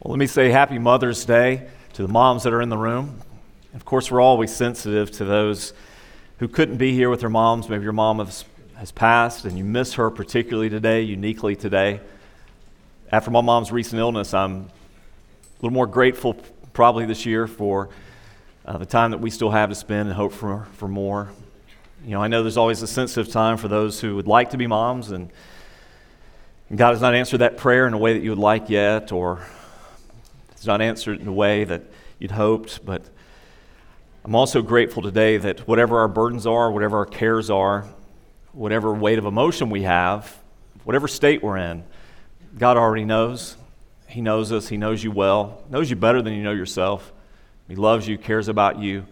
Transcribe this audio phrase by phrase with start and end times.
[0.00, 3.18] Well, let me say happy Mother's Day to the moms that are in the room.
[3.74, 5.72] Of course, we're always sensitive to those
[6.38, 7.68] who couldn't be here with their moms.
[7.68, 8.44] Maybe your mom has,
[8.76, 11.98] has passed and you miss her particularly today, uniquely today.
[13.10, 14.66] After my mom's recent illness, I'm a
[15.62, 16.36] little more grateful
[16.72, 17.88] probably this year for
[18.66, 21.32] uh, the time that we still have to spend and hope for, for more.
[22.04, 24.56] You know, I know there's always a sensitive time for those who would like to
[24.56, 25.28] be moms, and
[26.72, 29.42] God has not answered that prayer in a way that you would like yet, or
[30.58, 31.82] it's not answered in a way that
[32.18, 33.04] you'd hoped, but
[34.24, 37.86] I'm also grateful today that whatever our burdens are, whatever our cares are,
[38.50, 40.36] whatever weight of emotion we have,
[40.82, 41.84] whatever state we're in,
[42.58, 43.56] God already knows.
[44.08, 44.66] He knows us.
[44.66, 47.12] He knows you well, knows you better than you know yourself.
[47.68, 49.06] He loves you, cares about you.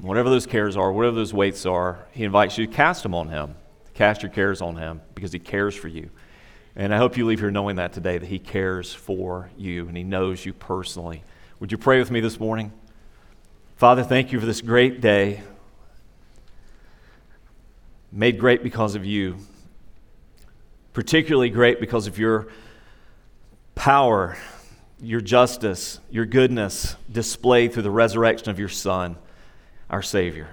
[0.00, 3.28] Whatever those cares are, whatever those weights are, He invites you to cast them on
[3.28, 3.54] Him.
[3.92, 6.08] Cast your cares on Him because He cares for you.
[6.80, 9.94] And I hope you leave here knowing that today, that He cares for you and
[9.94, 11.22] He knows you personally.
[11.58, 12.72] Would you pray with me this morning?
[13.76, 15.42] Father, thank you for this great day,
[18.10, 19.36] made great because of you,
[20.94, 22.48] particularly great because of your
[23.74, 24.38] power,
[25.02, 29.16] your justice, your goodness displayed through the resurrection of your Son,
[29.90, 30.48] our Savior.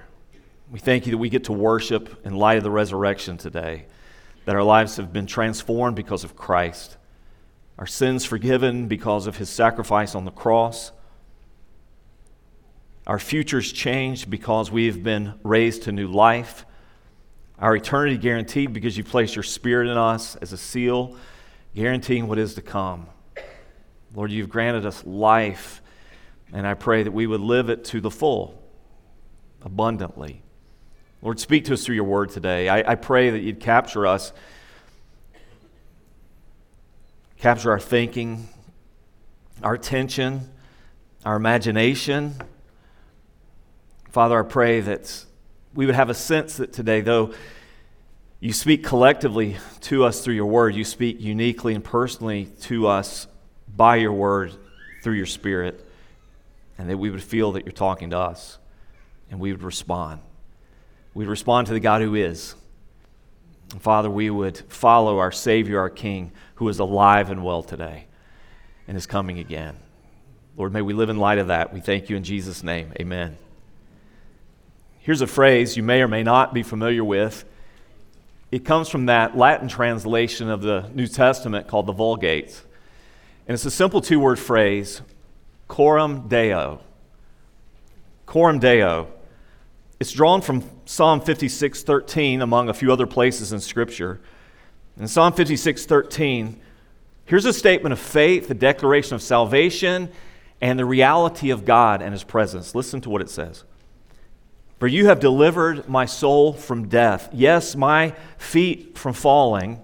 [0.70, 3.86] We thank you that we get to worship in light of the resurrection today
[4.48, 6.96] that our lives have been transformed because of Christ,
[7.78, 10.94] our sins forgiven because of his sacrifice on the cross,
[13.06, 16.66] our futures changed because we have been raised to new life,
[17.60, 21.18] our eternity guaranteed because you placed your spirit in us as a seal,
[21.76, 23.08] guaranteeing what is to come.
[24.16, 25.82] Lord, you've granted us life,
[26.54, 28.64] and I pray that we would live it to the full,
[29.62, 30.42] abundantly.
[31.22, 32.70] Lord, speak to us through your word today.
[32.70, 34.32] I, I pray that you'd capture us,
[37.40, 38.48] capture our thinking,
[39.64, 40.52] our attention,
[41.26, 42.36] our imagination.
[44.12, 45.26] Father, I pray that
[45.74, 47.34] we would have a sense that today, though
[48.40, 53.28] you speak collectively to us through your word, you speak uniquely and personally to us
[53.68, 54.54] by your word
[55.02, 55.84] through your spirit,
[56.78, 58.60] and that we would feel that you're talking to us
[59.32, 60.22] and we would respond
[61.18, 62.54] we'd respond to the God who is.
[63.80, 68.06] Father, we would follow our Savior, our King, who is alive and well today
[68.88, 69.76] and is coming again.
[70.58, 71.74] Lord, may we live in light of that.
[71.74, 72.94] We thank you in Jesus' name.
[73.00, 73.36] Amen.
[75.00, 77.46] Here's a phrase you may or may not be familiar with.
[78.52, 82.62] It comes from that Latin translation of the New Testament called the Vulgate.
[83.48, 85.02] And it's a simple two word phrase
[85.68, 86.80] coram deo.
[88.28, 89.08] Coram deo.
[90.00, 94.20] It's drawn from Psalm 56:13 among a few other places in scripture.
[95.00, 96.60] In Psalm 56:13,
[97.26, 100.10] here's a statement of faith, a declaration of salvation,
[100.62, 102.76] and the reality of God and his presence.
[102.76, 103.64] Listen to what it says.
[104.80, 109.80] For you have delivered my soul from death, yes, my feet from falling,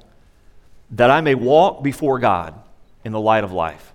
[0.91, 2.53] that I may walk before God
[3.03, 3.93] in the light of life.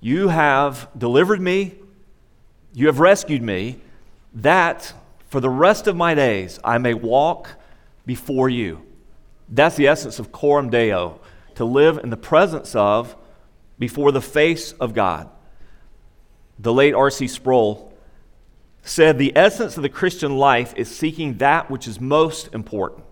[0.00, 1.74] You have delivered me,
[2.72, 3.80] you have rescued me,
[4.32, 4.94] that
[5.28, 7.50] for the rest of my days I may walk
[8.06, 8.82] before you.
[9.48, 11.20] That's the essence of coram deo,
[11.54, 13.16] to live in the presence of,
[13.78, 15.28] before the face of God.
[16.58, 17.28] The late R.C.
[17.28, 17.92] Sproul
[18.82, 23.04] said the essence of the Christian life is seeking that which is most important.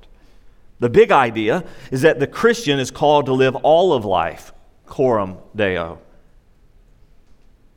[0.78, 4.53] The big idea is that the Christian is called to live all of life,
[4.87, 6.00] coram deo.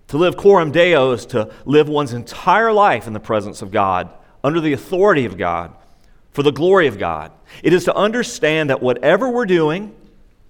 [0.07, 4.09] To live coram deo is to live one's entire life in the presence of God
[4.43, 5.73] under the authority of God,
[6.31, 7.31] for the glory of God.
[7.63, 9.95] It is to understand that whatever we're doing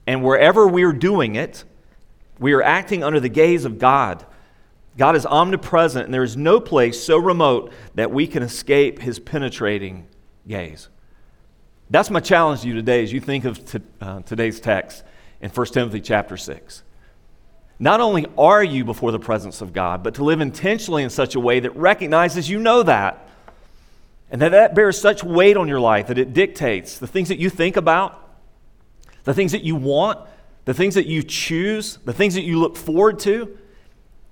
[0.06, 1.64] and wherever we're doing it,
[2.40, 4.26] we are acting under the gaze of God.
[4.98, 9.20] God is omnipresent, and there is no place so remote that we can escape his
[9.20, 10.08] penetrating
[10.48, 10.90] gaze.
[11.90, 15.04] That's my challenge to you today as you think of t- uh, today's text
[15.42, 16.84] in 1 Timothy chapter 6.
[17.80, 21.36] Not only are you before the presence of God, but to live intentionally in such
[21.36, 23.29] a way that recognizes you know that.
[24.32, 27.40] And that that bears such weight on your life that it dictates the things that
[27.40, 28.30] you think about,
[29.24, 30.20] the things that you want,
[30.66, 33.58] the things that you choose, the things that you look forward to,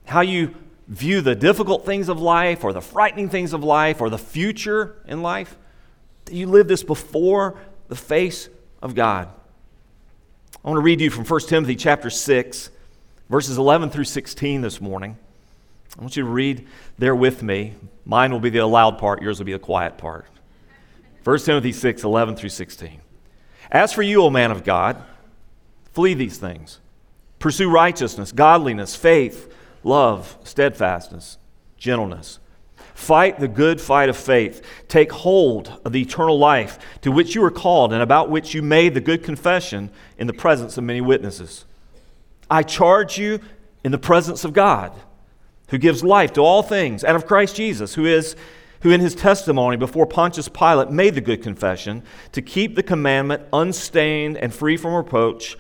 [0.06, 0.54] how you
[0.88, 5.02] view the difficult things of life or the frightening things of life or the future
[5.08, 5.58] in life.
[6.32, 8.50] You live this before the face
[8.82, 9.30] of God.
[10.64, 12.70] I want to read you from 1 Timothy chapter 6,
[13.30, 15.18] verses 11 through 16 this morning.
[15.98, 16.68] I want you to read
[16.98, 17.74] there with me.
[18.06, 20.28] Mine will be the loud part, yours will be the quiet part.
[21.24, 23.02] 1 Timothy 6 11 through 16.
[23.72, 25.04] As for you, O man of God,
[25.92, 26.80] flee these things.
[27.40, 29.54] Pursue righteousness, godliness, faith,
[29.84, 31.38] love, steadfastness,
[31.78, 32.40] gentleness.
[32.94, 34.66] Fight the good fight of faith.
[34.88, 38.62] Take hold of the eternal life to which you were called and about which you
[38.62, 41.66] made the good confession in the presence of many witnesses.
[42.50, 43.40] I charge you
[43.84, 44.94] in the presence of God,
[45.68, 48.36] who gives life to all things, and of Christ Jesus, who is
[48.81, 53.44] who in his testimony before Pontius Pilate made the good confession to keep the commandment
[53.52, 55.58] unstained and free from reproach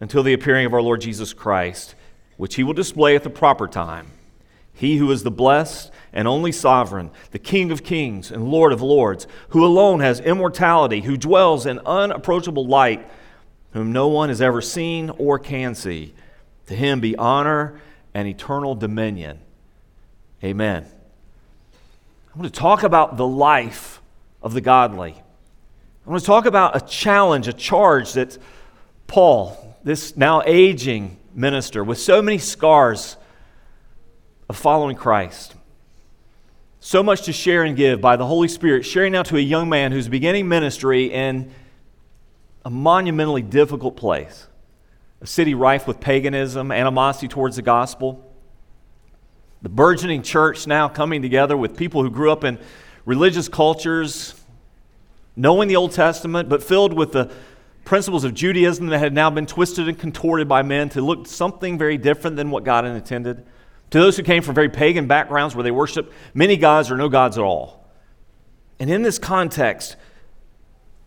[0.00, 1.94] until the appearing of our Lord Jesus Christ,
[2.36, 4.08] which he will display at the proper time.
[4.72, 8.80] He who is the blessed and only sovereign, the King of kings and Lord of
[8.80, 13.10] lords, who alone has immortality, who dwells in unapproachable light,
[13.72, 16.14] whom no one has ever seen or can see.
[16.66, 17.80] To him be honor
[18.14, 19.40] and eternal dominion.
[20.42, 20.86] Amen.
[22.32, 24.00] I want to talk about the life
[24.40, 25.16] of the godly.
[26.06, 28.38] I want to talk about a challenge, a charge that
[29.08, 33.16] Paul, this now aging minister with so many scars
[34.48, 35.56] of following Christ,
[36.78, 39.68] so much to share and give by the Holy Spirit, sharing now to a young
[39.68, 41.50] man who's beginning ministry in
[42.64, 44.46] a monumentally difficult place,
[45.20, 48.27] a city rife with paganism, animosity towards the gospel
[49.62, 52.58] the burgeoning church now coming together with people who grew up in
[53.04, 54.34] religious cultures,
[55.34, 57.30] knowing the Old Testament, but filled with the
[57.84, 61.78] principles of Judaism that had now been twisted and contorted by men to look something
[61.78, 63.44] very different than what God intended.
[63.90, 67.08] To those who came from very pagan backgrounds where they worshiped many gods or no
[67.08, 67.86] gods at all.
[68.78, 69.96] And in this context,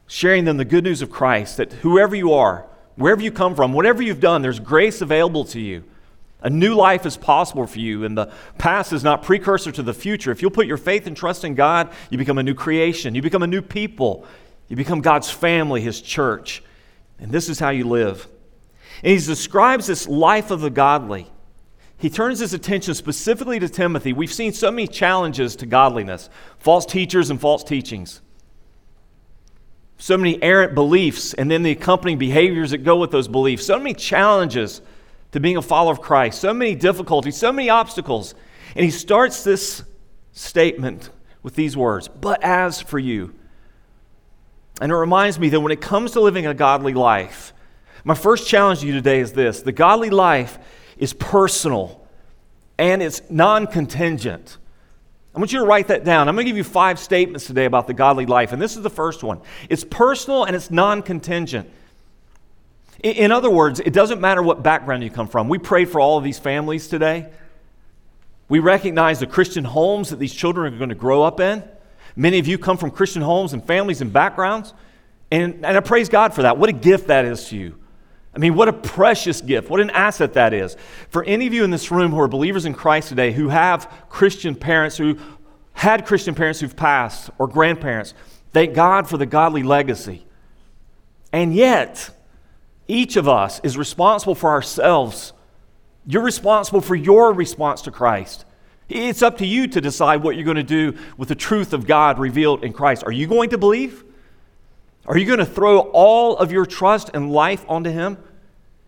[0.07, 2.65] sharing them the good news of Christ that whoever you are,
[2.95, 5.83] wherever you come from, whatever you've done, there's grace available to you.
[6.41, 9.93] A new life is possible for you, and the past is not precursor to the
[9.93, 10.31] future.
[10.31, 13.13] If you'll put your faith and trust in God, you become a new creation.
[13.13, 14.25] You become a new people.
[14.67, 16.63] You become God's family, His church.
[17.19, 18.27] And this is how you live.
[19.03, 21.27] And he describes this life of the godly.
[21.97, 24.11] He turns his attention specifically to Timothy.
[24.11, 28.21] We've seen so many challenges to godliness false teachers and false teachings.
[29.97, 33.67] So many errant beliefs, and then the accompanying behaviors that go with those beliefs.
[33.67, 34.81] So many challenges
[35.31, 36.39] to being a follower of Christ.
[36.39, 38.35] So many difficulties, so many obstacles.
[38.75, 39.83] And he starts this
[40.31, 41.09] statement
[41.43, 43.33] with these words But as for you,
[44.79, 47.53] and it reminds me that when it comes to living a godly life,
[48.03, 50.57] my first challenge to you today is this the godly life
[50.97, 52.07] is personal
[52.77, 54.57] and it's non contingent.
[55.33, 56.27] I want you to write that down.
[56.27, 58.83] I'm going to give you five statements today about the godly life, and this is
[58.83, 59.39] the first one.
[59.69, 61.69] It's personal and it's non contingent.
[63.03, 65.49] In other words, it doesn't matter what background you come from.
[65.49, 67.29] We prayed for all of these families today.
[68.47, 71.63] We recognize the Christian homes that these children are going to grow up in.
[72.15, 74.73] Many of you come from Christian homes and families and backgrounds.
[75.31, 76.57] And, and I praise God for that.
[76.57, 77.77] What a gift that is to you.
[78.35, 79.69] I mean, what a precious gift.
[79.69, 80.77] What an asset that is.
[81.09, 83.91] For any of you in this room who are believers in Christ today, who have
[84.09, 85.17] Christian parents, who
[85.73, 88.13] had Christian parents who've passed, or grandparents,
[88.51, 90.25] thank God for the godly legacy.
[91.33, 92.09] And yet,
[92.91, 95.33] each of us is responsible for ourselves.
[96.05, 98.45] You're responsible for your response to Christ.
[98.89, 101.87] It's up to you to decide what you're going to do with the truth of
[101.87, 103.03] God revealed in Christ.
[103.05, 104.03] Are you going to believe?
[105.05, 108.17] Are you going to throw all of your trust and life onto Him?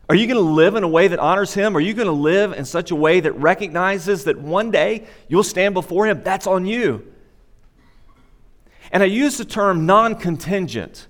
[0.09, 1.77] Are you going to live in a way that honors Him?
[1.77, 5.43] Are you going to live in such a way that recognizes that one day you'll
[5.43, 6.21] stand before Him?
[6.23, 7.07] That's on you.
[8.91, 11.07] And I use the term non contingent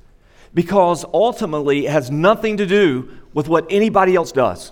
[0.54, 4.72] because ultimately it has nothing to do with what anybody else does.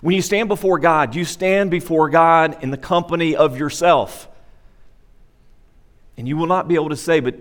[0.00, 4.28] When you stand before God, you stand before God in the company of yourself.
[6.16, 7.34] And you will not be able to say, but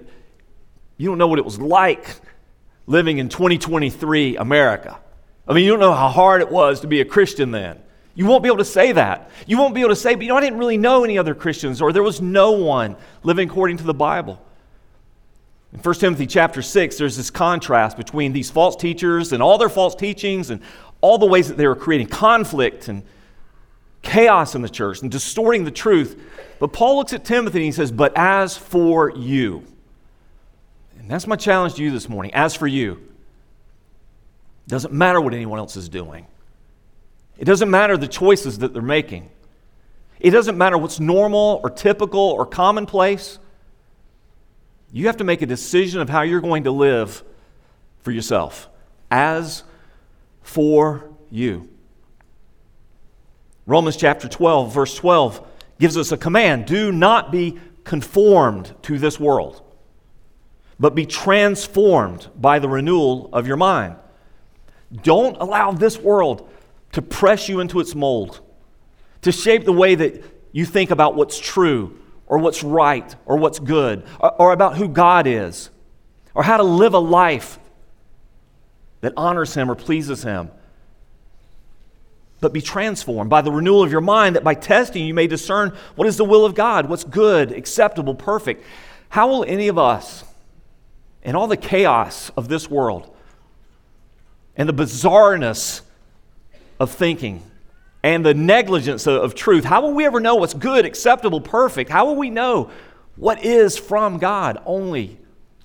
[0.98, 2.08] you don't know what it was like
[2.88, 4.98] living in 2023 America.
[5.48, 7.80] I mean, you don't know how hard it was to be a Christian then.
[8.16, 9.32] You won't be able to say that.
[9.48, 11.34] You won't be able to say, but you know, I didn't really know any other
[11.34, 14.40] Christians, or there was no one living according to the Bible.
[15.74, 19.70] In 1 Timothy chapter 6, there's this contrast between these false teachers and all their
[19.70, 20.62] false teachings and
[21.02, 23.04] all the ways that they were creating conflict and
[24.04, 26.22] chaos in the church and distorting the truth.
[26.60, 29.64] But Paul looks at Timothy and he says, But as for you,
[31.00, 32.34] and that's my challenge to you this morning.
[32.34, 36.28] As for you, it doesn't matter what anyone else is doing,
[37.38, 39.30] it doesn't matter the choices that they're making,
[40.20, 43.40] it doesn't matter what's normal or typical or commonplace.
[44.96, 47.24] You have to make a decision of how you're going to live
[48.02, 48.70] for yourself.
[49.10, 49.64] As
[50.44, 51.68] for you.
[53.66, 55.48] Romans chapter 12, verse 12,
[55.80, 59.64] gives us a command do not be conformed to this world,
[60.80, 63.96] but be transformed by the renewal of your mind.
[65.02, 66.48] Don't allow this world
[66.92, 68.42] to press you into its mold,
[69.24, 71.98] to shape the way that you think about what's true
[72.28, 75.70] or what's right or what's good or, or about who God is
[76.34, 77.60] or how to live a life
[79.02, 80.50] that honors Him or pleases Him.
[82.40, 85.76] But be transformed by the renewal of your mind, that by testing you may discern
[85.96, 88.66] what is the will of God, what's good, acceptable, perfect.
[89.10, 90.24] How will any of us,
[91.22, 93.16] in all the chaos of this world
[94.58, 95.82] and the bizarreness
[96.80, 97.42] of thinking
[98.04, 101.90] and the negligence of, truth, how will we ever know what's good, acceptable, perfect?
[101.90, 102.70] How will we know
[103.16, 104.62] what is from God?
[104.66, 105.18] Only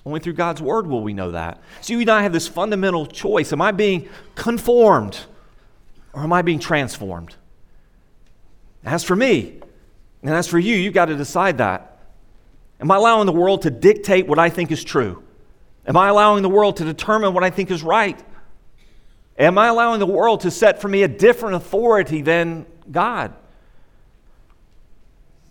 [0.05, 1.61] only through God's word will we know that.
[1.81, 3.53] So you and I have this fundamental choice.
[3.53, 5.19] Am I being conformed
[6.13, 7.35] or am I being transformed?
[8.83, 9.59] As for me,
[10.23, 11.99] and as for you, you've got to decide that.
[12.79, 15.21] Am I allowing the world to dictate what I think is true?
[15.85, 18.19] Am I allowing the world to determine what I think is right?
[19.39, 23.33] Am I allowing the world to set for me a different authority than God?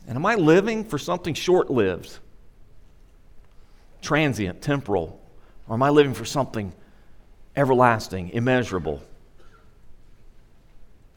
[0.06, 2.18] And am I living for something short lived?
[4.02, 5.20] transient, temporal?
[5.66, 6.72] Or am I living for something
[7.56, 9.02] everlasting, immeasurable?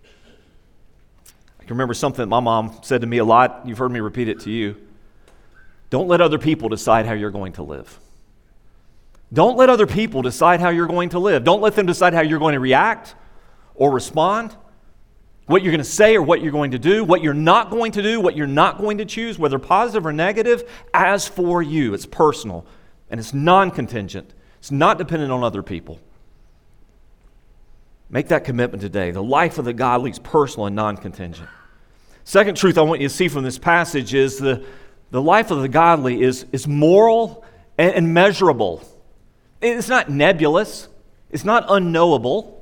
[0.04, 3.62] I can remember something that my mom said to me a lot.
[3.66, 4.76] You've heard me repeat it to you.
[5.90, 8.00] Don't let other people decide how you're going to live.
[9.34, 11.44] Don't let other people decide how you're going to live.
[11.44, 13.16] Don't let them decide how you're going to react
[13.76, 14.56] or respond,
[15.46, 17.94] what you're going to say or what you're going to do, what you're not going
[17.94, 20.70] to do, what you're not going to choose, whether positive or negative.
[20.94, 22.66] As for you, it's personal
[23.10, 26.00] and it's non contingent, it's not dependent on other people.
[28.10, 29.12] Make that commitment today.
[29.12, 31.48] The life of the godly is personal and non contingent.
[32.26, 34.64] Second truth I want you to see from this passage is the,
[35.10, 37.46] the life of the godly is, is moral
[37.78, 38.84] and, and measurable.
[39.62, 40.88] It's not nebulous,
[41.30, 42.58] it's not unknowable.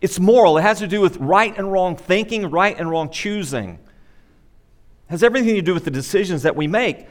[0.00, 0.56] It's moral.
[0.56, 3.74] It has to do with right and wrong thinking, right and wrong choosing.
[3.74, 3.78] It
[5.10, 7.06] has everything to do with the decisions that we make.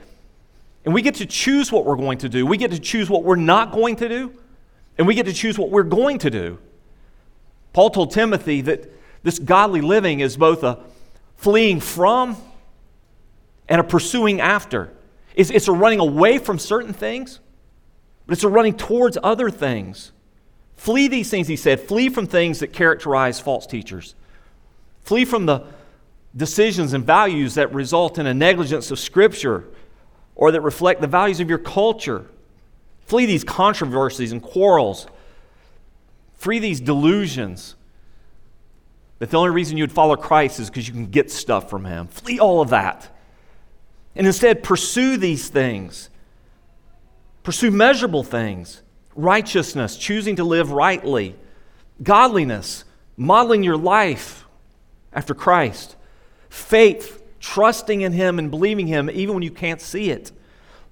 [0.86, 2.46] And we get to choose what we're going to do.
[2.48, 4.34] We get to choose what we're not going to do.
[4.98, 6.58] And we get to choose what we're going to do.
[7.74, 8.92] Paul told Timothy that
[9.24, 10.80] this godly living is both a
[11.38, 12.38] fleeing from
[13.68, 14.92] and a pursuing after.
[15.36, 17.40] It's, it's a running away from certain things,
[18.30, 20.12] but it's a running towards other things.
[20.76, 21.80] Flee these things, he said.
[21.80, 24.14] Flee from things that characterize false teachers.
[25.02, 25.66] Flee from the
[26.36, 29.66] decisions and values that result in a negligence of Scripture
[30.36, 32.28] or that reflect the values of your culture.
[33.08, 35.08] Flee these controversies and quarrels.
[36.36, 37.74] Free these delusions
[39.18, 41.84] that the only reason you would follow Christ is because you can get stuff from
[41.84, 42.06] Him.
[42.06, 43.10] Flee all of that.
[44.16, 46.12] And instead, pursue these things.
[47.50, 48.84] Pursue measurable things
[49.16, 51.36] righteousness, choosing to live rightly,
[52.04, 52.84] godliness,
[53.18, 54.46] modeling your life
[55.12, 55.96] after Christ,
[56.52, 60.32] faith, trusting in Him and believing Him even when you can't see it.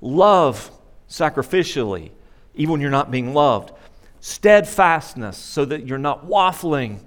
[0.02, 0.72] Love
[1.08, 2.10] sacrificially,
[2.56, 3.72] even when you're not being loved.
[4.20, 7.02] Steadfastness, so that you're not waffling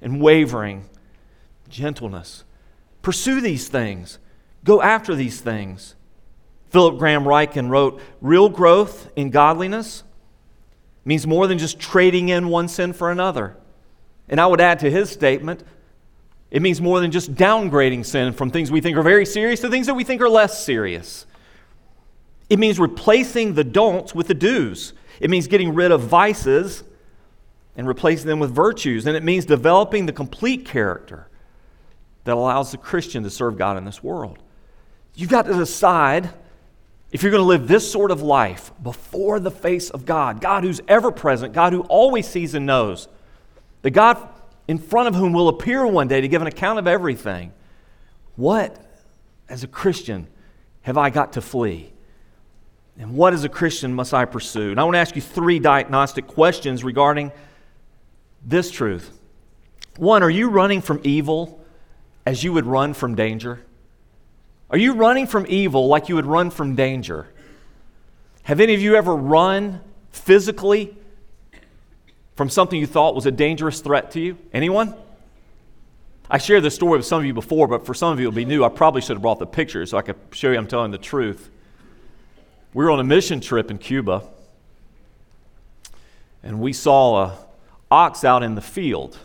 [0.00, 0.88] and wavering.
[1.68, 2.42] Gentleness.
[3.02, 4.18] Pursue these things,
[4.64, 5.94] go after these things.
[6.74, 10.02] Philip Graham Ryken wrote Real growth in godliness
[11.04, 13.56] means more than just trading in one sin for another.
[14.28, 15.62] And I would add to his statement
[16.50, 19.70] it means more than just downgrading sin from things we think are very serious to
[19.70, 21.26] things that we think are less serious.
[22.50, 24.94] It means replacing the don'ts with the do's.
[25.20, 26.82] It means getting rid of vices
[27.76, 29.06] and replacing them with virtues.
[29.06, 31.28] And it means developing the complete character
[32.24, 34.40] that allows the Christian to serve God in this world.
[35.14, 36.30] You've got to decide
[37.14, 40.64] if you're going to live this sort of life before the face of God, God
[40.64, 43.06] who's ever present, God who always sees and knows,
[43.82, 44.18] the God
[44.66, 47.52] in front of whom will appear one day to give an account of everything.
[48.34, 48.76] What,
[49.48, 50.26] as a Christian,
[50.82, 51.92] have I got to flee?
[52.98, 54.72] And what, as a Christian, must I pursue?
[54.72, 57.30] And I want to ask you three diagnostic questions regarding
[58.44, 59.16] this truth.
[59.98, 61.64] One, are you running from evil
[62.26, 63.60] as you would run from danger?
[64.74, 67.28] Are you running from evil like you would run from danger?
[68.42, 70.96] Have any of you ever run physically
[72.34, 74.36] from something you thought was a dangerous threat to you?
[74.52, 74.92] Anyone?
[76.28, 78.34] I shared this story with some of you before, but for some of you it'll
[78.34, 78.64] be new.
[78.64, 80.98] I probably should have brought the picture so I could show you I'm telling the
[80.98, 81.50] truth.
[82.72, 84.24] We were on a mission trip in Cuba,
[86.42, 87.38] and we saw a
[87.92, 89.20] ox out in the field.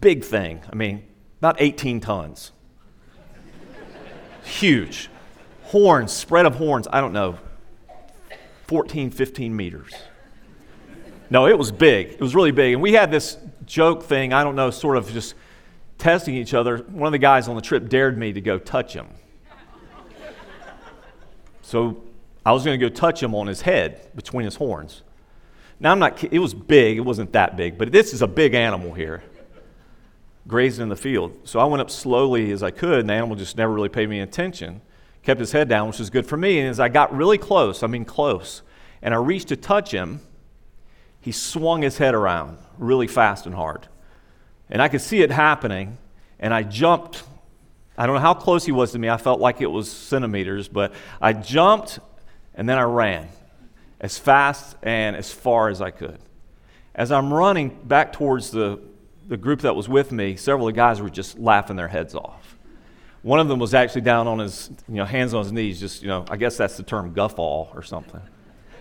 [0.00, 0.62] Big thing.
[0.68, 1.04] I mean,
[1.38, 2.50] about 18 tons.
[4.44, 5.08] Huge.
[5.64, 7.38] Horns, spread of horns, I don't know,
[8.66, 9.92] 14, 15 meters.
[11.30, 12.08] No, it was big.
[12.08, 12.74] It was really big.
[12.74, 15.34] And we had this joke thing, I don't know, sort of just
[15.96, 18.92] testing each other, one of the guys on the trip dared me to go touch
[18.92, 19.06] him.
[21.62, 22.02] so
[22.44, 25.02] I was going to go touch him on his head between his horns.
[25.78, 28.54] Now, I'm not, it was big, it wasn't that big, but this is a big
[28.54, 29.22] animal here,
[30.46, 31.36] grazing in the field.
[31.44, 34.08] So I went up slowly as I could, and the animal just never really paid
[34.08, 34.80] me attention,
[35.22, 36.58] kept his head down, which was good for me.
[36.58, 38.62] And as I got really close, I mean close,
[39.00, 40.20] and I reached to touch him,
[41.20, 43.86] he swung his head around really fast and hard.
[44.68, 45.98] And I could see it happening,
[46.40, 47.22] and I jumped.
[47.96, 49.08] I don't know how close he was to me.
[49.08, 52.00] I felt like it was centimeters, but I jumped
[52.54, 53.28] and then I ran
[54.00, 56.18] as fast and as far as I could.
[56.94, 58.80] As I'm running back towards the,
[59.28, 62.14] the group that was with me, several of the guys were just laughing their heads
[62.14, 62.56] off.
[63.22, 66.02] One of them was actually down on his, you know, hands on his knees, just,
[66.02, 68.20] you know, I guess that's the term guffaw or something.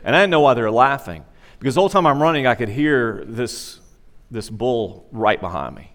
[0.03, 1.23] And I didn't know why they were laughing.
[1.59, 3.79] Because the whole time I'm running, I could hear this,
[4.31, 5.93] this bull right behind me.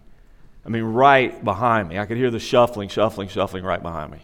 [0.65, 1.99] I mean, right behind me.
[1.99, 4.21] I could hear the shuffling, shuffling, shuffling right behind me.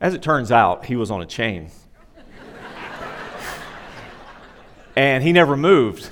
[0.00, 1.70] As it turns out, he was on a chain
[4.96, 6.10] and he never moved.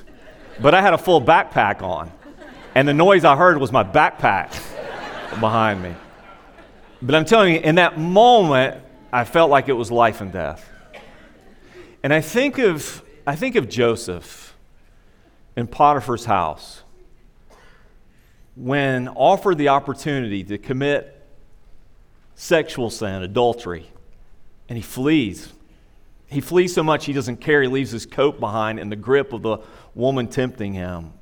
[0.61, 2.11] But I had a full backpack on,
[2.75, 4.51] and the noise I heard was my backpack
[5.41, 5.95] behind me.
[7.03, 10.69] But I'm telling you, in that moment, I felt like it was life and death.
[12.03, 14.57] And I think of, I think of Joseph
[15.57, 16.83] in Potiphar's house
[18.57, 21.11] when offered the opportunity to commit
[22.35, 23.91] sexual sin, adultery,
[24.69, 25.53] and he flees
[26.35, 27.63] he flees so much he doesn't care.
[27.63, 29.59] He leaves his coat behind in the grip of the
[29.95, 31.13] woman tempting him.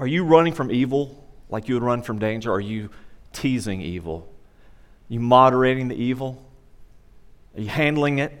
[0.00, 2.50] Are you running from evil like you would run from danger?
[2.50, 2.88] Are you
[3.34, 4.26] teasing evil?
[5.10, 6.42] Are you moderating the evil?
[7.54, 8.32] Are you handling it?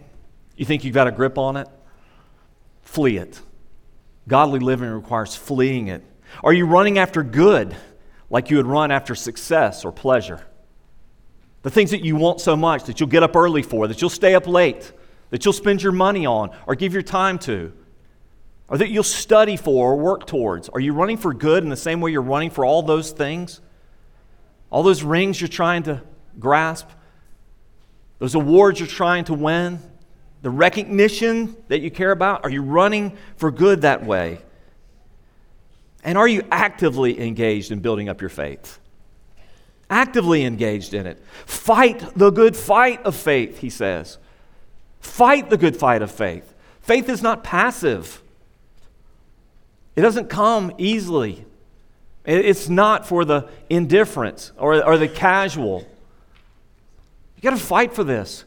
[0.56, 1.68] You think you've got a grip on it?
[2.80, 3.42] Flee it.
[4.26, 6.02] Godly living requires fleeing it.
[6.42, 7.76] Are you running after good
[8.30, 10.40] like you would run after success or pleasure?
[11.60, 14.08] The things that you want so much, that you'll get up early for, that you'll
[14.08, 14.92] stay up late,
[15.28, 17.74] that you'll spend your money on or give your time to,
[18.70, 20.70] or that you'll study for or work towards.
[20.70, 23.60] Are you running for good in the same way you're running for all those things?
[24.70, 26.00] All those rings you're trying to
[26.38, 26.88] grasp,
[28.18, 29.80] those awards you're trying to win,
[30.40, 32.44] the recognition that you care about?
[32.44, 34.38] Are you running for good that way?
[36.02, 38.78] And are you actively engaged in building up your faith?
[39.90, 41.22] actively engaged in it.
[41.44, 44.18] Fight the good fight of faith, he says.
[45.00, 46.54] Fight the good fight of faith.
[46.80, 48.22] Faith is not passive,
[49.96, 51.44] it doesn't come easily.
[52.24, 55.86] It's not for the indifferent or, or the casual.
[57.36, 58.44] You got to fight for this.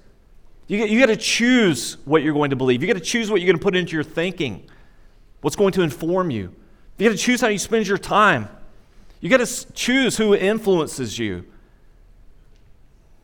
[0.67, 2.81] You, you got to choose what you're going to believe.
[2.81, 4.69] You got to choose what you're going to put into your thinking,
[5.41, 6.53] what's going to inform you.
[6.97, 8.47] You got to choose how you spend your time.
[9.19, 11.45] You got to choose who influences you.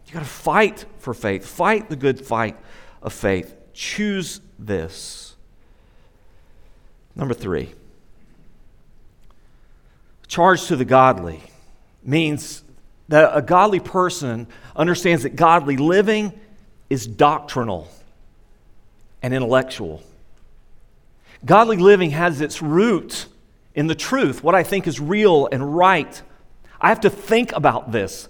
[0.07, 1.45] You got to fight for faith.
[1.45, 2.57] Fight the good fight
[3.01, 3.53] of faith.
[3.73, 5.35] Choose this.
[7.15, 7.73] Number three,
[10.29, 11.41] charge to the godly
[12.03, 12.63] means
[13.09, 16.31] that a godly person understands that godly living
[16.89, 17.89] is doctrinal
[19.21, 20.01] and intellectual.
[21.43, 23.25] Godly living has its root
[23.73, 26.21] in the truth, what I think is real and right.
[26.79, 28.29] I have to think about this.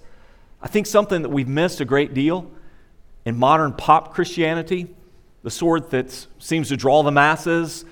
[0.62, 2.50] I think something that we've missed a great deal
[3.24, 4.88] in modern pop Christianity,
[5.42, 7.84] the sort that seems to draw the masses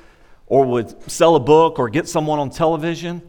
[0.47, 3.23] or would sell a book or get someone on television,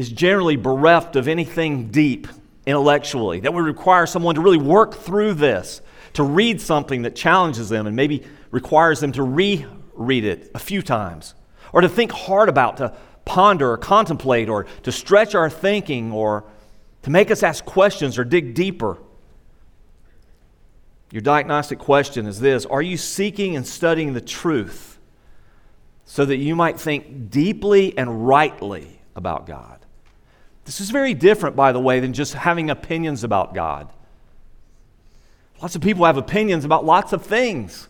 [0.00, 2.26] is generally bereft of anything deep
[2.64, 5.82] intellectually that would require someone to really work through this,
[6.14, 10.80] to read something that challenges them and maybe requires them to reread it a few
[10.80, 11.34] times,
[11.74, 16.44] or to think hard about, to ponder or contemplate or to stretch our thinking or
[17.02, 18.96] to make us ask questions or dig deeper.
[21.12, 24.98] Your diagnostic question is this Are you seeking and studying the truth
[26.06, 29.84] so that you might think deeply and rightly about God?
[30.64, 33.90] This is very different, by the way, than just having opinions about God.
[35.60, 37.88] Lots of people have opinions about lots of things.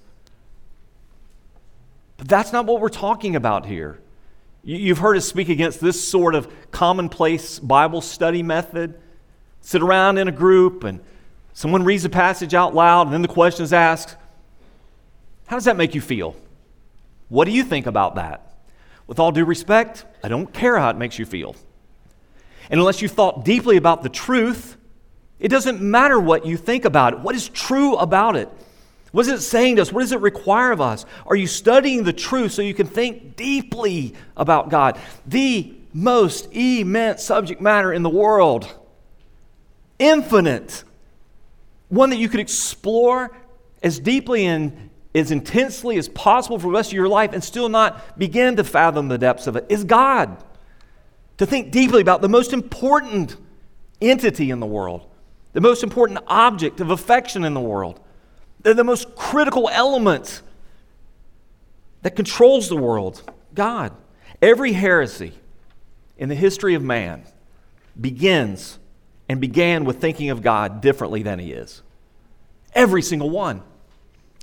[2.17, 4.01] But that's not what we're talking about here.
[4.63, 9.01] You've heard us speak against this sort of commonplace Bible study method.
[9.63, 11.01] Sit around in a group and
[11.55, 14.17] someone reads a passage out loud, and then the question is asked
[15.47, 16.37] How does that make you feel?
[17.29, 18.55] What do you think about that?
[19.07, 21.57] With all due respect, I don't care how it makes you feel.
[22.71, 24.77] And unless you've thought deeply about the truth,
[25.41, 27.21] it doesn't matter what you think about it.
[27.21, 28.49] What is true about it?
[29.13, 29.93] What is it saying to us?
[29.93, 31.05] What does it require of us?
[31.27, 34.99] Are you studying the truth so you can think deeply about God?
[35.27, 38.73] The most immense subject matter in the world,
[39.99, 40.85] infinite,
[41.89, 43.37] one that you could explore
[43.83, 47.69] as deeply and as intensely as possible for the rest of your life and still
[47.69, 50.41] not begin to fathom the depths of it is God.
[51.41, 53.35] To think deeply about the most important
[53.99, 55.07] entity in the world,
[55.55, 57.99] the most important object of affection in the world
[58.63, 60.43] they're the most critical element
[62.03, 63.23] that controls the world
[63.55, 63.97] God.
[64.43, 65.33] Every heresy
[66.19, 67.23] in the history of man
[67.99, 68.79] begins
[69.27, 71.81] and began with thinking of God differently than he is.
[72.75, 73.63] Every single one.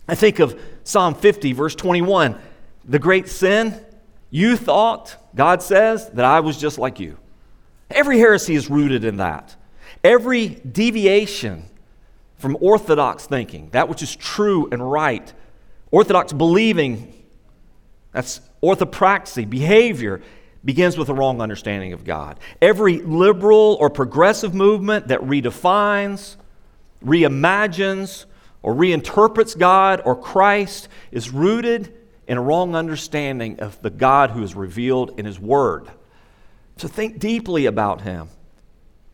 [0.08, 2.40] I think of Psalm 50, verse 21.
[2.86, 3.86] The great sin,
[4.30, 7.18] you thought, God says, that I was just like you.
[7.90, 9.56] Every heresy is rooted in that.
[10.04, 11.66] Every deviation
[12.38, 15.34] from orthodox thinking, that which is true and right.
[15.92, 17.14] Orthodox believing,
[18.12, 20.22] that's orthopraxy, behavior,
[20.66, 22.40] begins with a wrong understanding of God.
[22.62, 26.36] Every liberal or progressive movement that redefines,
[27.04, 28.26] reimagines,
[28.62, 31.94] or reinterprets God or Christ is rooted
[32.28, 35.88] in a wrong understanding of the God who is revealed in His Word.
[36.78, 38.30] So think deeply about Him.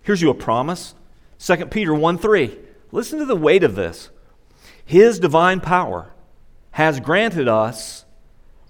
[0.01, 0.95] Here's you a promise
[1.39, 2.57] 2 Peter 1 3.
[2.91, 4.09] Listen to the weight of this.
[4.85, 6.11] His divine power
[6.71, 8.05] has granted us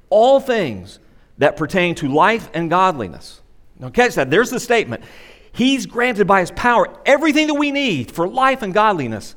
[0.10, 0.99] all things
[1.38, 3.41] that pertain to life and godliness.
[3.79, 4.29] Now, catch that.
[4.29, 5.03] There's the statement.
[5.51, 9.36] He's granted by His power everything that we need for life and godliness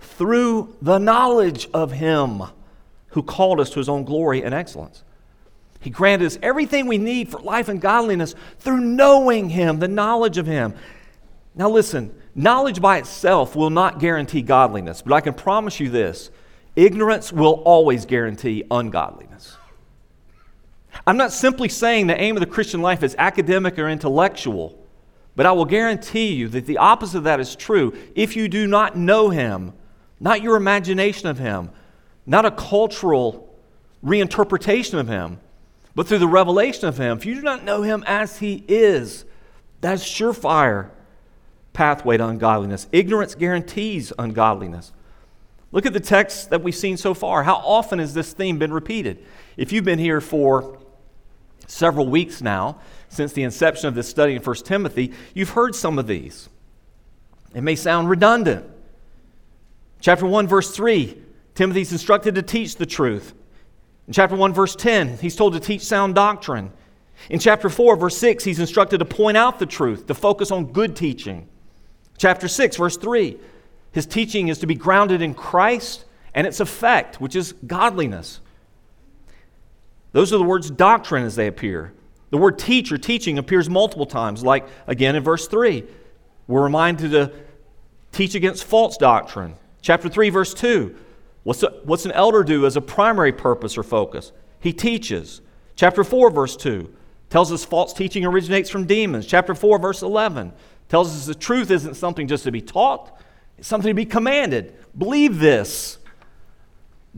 [0.00, 2.42] through the knowledge of Him
[3.10, 5.04] who called us to His own glory and excellence.
[5.80, 10.38] He granted us everything we need for life and godliness through knowing Him, the knowledge
[10.38, 10.74] of Him.
[11.54, 16.30] Now, listen, Knowledge by itself will not guarantee godliness, but I can promise you this
[16.76, 19.56] ignorance will always guarantee ungodliness.
[21.04, 24.78] I'm not simply saying the aim of the Christian life is academic or intellectual,
[25.34, 27.92] but I will guarantee you that the opposite of that is true.
[28.14, 29.72] If you do not know Him,
[30.20, 31.70] not your imagination of Him,
[32.28, 33.48] not a cultural
[34.04, 35.40] reinterpretation of Him,
[35.94, 39.24] but through the revelation of Him, if you do not know Him as He is,
[39.80, 40.90] that's surefire
[41.72, 42.86] pathway to ungodliness.
[42.92, 44.92] Ignorance guarantees ungodliness.
[45.72, 47.42] Look at the text that we've seen so far.
[47.42, 49.24] How often has this theme been repeated?
[49.56, 50.78] If you've been here for
[51.66, 55.98] several weeks now, since the inception of this study in 1 Timothy, you've heard some
[55.98, 56.48] of these.
[57.54, 58.66] It may sound redundant.
[60.00, 61.16] Chapter 1, verse 3,
[61.58, 63.34] Timothy's instructed to teach the truth.
[64.06, 66.70] In chapter 1, verse 10, he's told to teach sound doctrine.
[67.30, 70.66] In chapter 4, verse 6, he's instructed to point out the truth, to focus on
[70.66, 71.48] good teaching.
[72.16, 73.38] Chapter 6, verse 3.
[73.90, 78.38] His teaching is to be grounded in Christ and its effect, which is godliness.
[80.12, 81.92] Those are the words doctrine as they appear.
[82.30, 85.82] The word teach or teaching appears multiple times, like again in verse 3.
[86.46, 87.32] We're reminded to
[88.12, 89.56] teach against false doctrine.
[89.82, 90.94] Chapter 3, verse 2.
[91.48, 94.32] What's, a, what's an elder do as a primary purpose or focus?
[94.60, 95.40] He teaches.
[95.76, 96.94] Chapter 4, verse 2
[97.30, 99.24] tells us false teaching originates from demons.
[99.24, 100.52] Chapter 4, verse 11
[100.90, 103.18] tells us the truth isn't something just to be taught,
[103.56, 104.74] it's something to be commanded.
[104.98, 105.96] Believe this.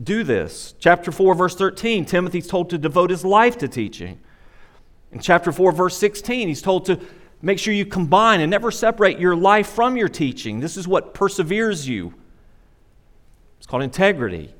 [0.01, 0.75] Do this.
[0.79, 4.17] Chapter 4, verse 13, Timothy's told to devote his life to teaching.
[5.11, 7.01] In chapter 4, verse 16, he's told to
[7.41, 10.61] make sure you combine and never separate your life from your teaching.
[10.61, 12.13] This is what perseveres you.
[13.71, 14.53] Called integrity.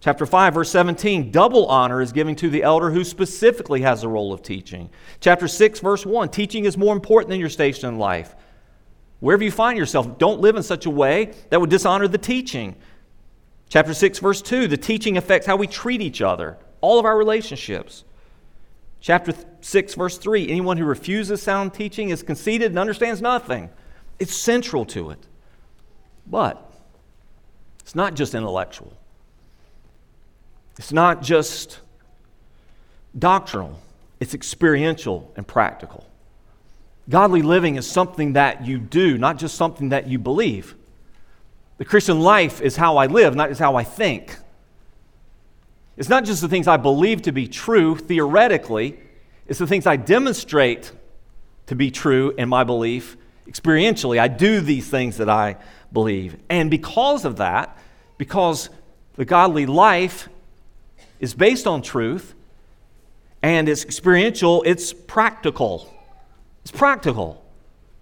[0.00, 4.08] Chapter 5, verse 17, double honor is given to the elder who specifically has the
[4.08, 4.90] role of teaching.
[5.18, 8.36] Chapter 6, verse 1, teaching is more important than your station in life.
[9.20, 12.76] Wherever you find yourself, don't live in such a way that would dishonor the teaching.
[13.70, 17.16] Chapter 6, verse 2 the teaching affects how we treat each other, all of our
[17.16, 18.04] relationships.
[19.00, 23.70] Chapter 6, verse 3 anyone who refuses sound teaching is conceited and understands nothing.
[24.18, 25.28] It's central to it.
[26.26, 26.69] But
[27.80, 28.92] it's not just intellectual,
[30.78, 31.80] it's not just
[33.18, 33.78] doctrinal,
[34.20, 36.06] it's experiential and practical.
[37.08, 40.76] Godly living is something that you do, not just something that you believe.
[41.78, 44.36] The Christian life is how I live, not just how I think.
[45.96, 48.98] It's not just the things I believe to be true theoretically,
[49.46, 50.92] it's the things I demonstrate
[51.66, 53.16] to be true in my belief
[53.48, 54.18] experientially.
[54.18, 55.56] I do these things that I
[55.92, 56.36] believe.
[56.48, 57.76] And because of that,
[58.18, 58.70] because
[59.14, 60.28] the godly life
[61.18, 62.34] is based on truth
[63.42, 65.92] and it's experiential, it's practical.
[66.62, 67.42] It's practical.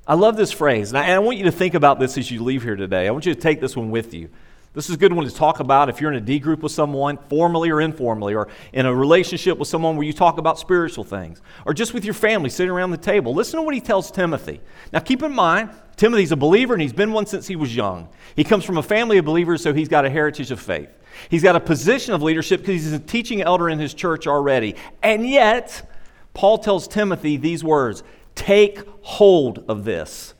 [0.07, 2.31] I love this phrase, and I, and I, want you to think about this as
[2.31, 3.07] you leave here today.
[3.07, 4.31] I want you to take this one with you.
[4.75, 6.73] This is a good one to talk about if you're in a D group with
[6.73, 11.05] someone, formally or informally, or in a relationship with someone where you talk about spiritual
[11.05, 13.35] things, or just with your family sitting around the table.
[13.35, 14.61] Listen to what he tells Timothy.
[14.93, 18.09] Now, keep in mind, Timothy's a believer and he's been one since he was young.
[18.37, 20.91] He comes from a family of believers, so he's got a heritage of faith.
[21.31, 24.77] He's got a position of leadership because he's a teaching elder in his church already.
[25.03, 25.91] And yet,
[26.35, 28.03] Paul tells Timothy these words
[28.35, 30.35] Take hold of this.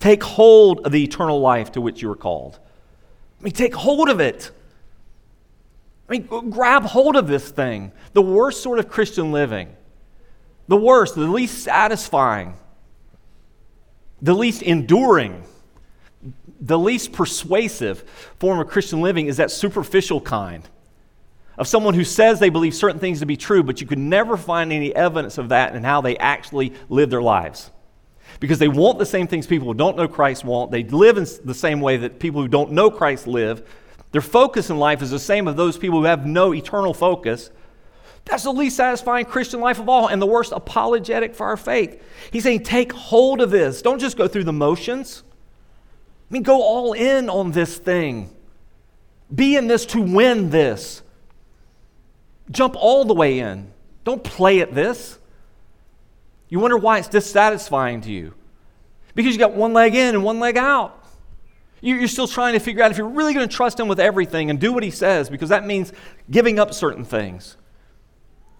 [0.00, 2.58] Take hold of the eternal life to which you are called.
[3.46, 4.50] I mean, take hold of it.
[6.08, 7.92] I mean, grab hold of this thing.
[8.12, 9.68] The worst sort of Christian living,
[10.66, 12.54] the worst, the least satisfying,
[14.20, 15.44] the least enduring,
[16.60, 18.00] the least persuasive
[18.40, 20.68] form of Christian living is that superficial kind
[21.56, 24.36] of someone who says they believe certain things to be true, but you could never
[24.36, 27.70] find any evidence of that in how they actually live their lives
[28.40, 30.70] because they want the same things people who don't know Christ want.
[30.70, 33.66] They live in the same way that people who don't know Christ live.
[34.12, 37.50] Their focus in life is the same of those people who have no eternal focus.
[38.24, 42.02] That's the least satisfying Christian life of all and the worst apologetic for our faith.
[42.32, 43.82] He's saying, take hold of this.
[43.82, 45.22] Don't just go through the motions.
[46.28, 48.34] I mean, go all in on this thing.
[49.32, 51.02] Be in this to win this.
[52.50, 53.72] Jump all the way in.
[54.04, 55.18] Don't play at this.
[56.48, 58.34] You wonder why it's dissatisfying to you.
[59.14, 61.02] Because you got one leg in and one leg out.
[61.80, 64.50] You're still trying to figure out if you're really going to trust Him with everything
[64.50, 65.92] and do what He says, because that means
[66.30, 67.56] giving up certain things.